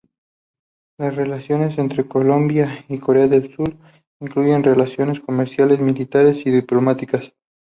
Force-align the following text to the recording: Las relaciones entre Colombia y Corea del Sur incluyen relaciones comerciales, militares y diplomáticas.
Las 0.97 1.15
relaciones 1.15 1.77
entre 1.77 2.07
Colombia 2.07 2.83
y 2.89 2.97
Corea 2.97 3.27
del 3.27 3.53
Sur 3.55 3.77
incluyen 4.19 4.63
relaciones 4.63 5.19
comerciales, 5.19 5.79
militares 5.79 6.43
y 6.47 6.49
diplomáticas. 6.49 7.35